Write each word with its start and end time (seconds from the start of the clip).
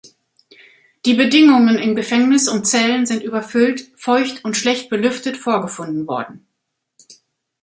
Die 1.05 1.13
Bedingungen 1.13 1.77
im 1.77 1.93
Gefängnis 1.95 2.47
und 2.47 2.65
Zellen 2.65 3.05
sind 3.05 3.21
überfüllt, 3.21 3.91
feucht 3.95 4.43
und 4.43 4.57
schlecht 4.57 4.89
belüftet 4.89 5.37
vorgefunden 5.37 6.07
geworden. 6.07 6.47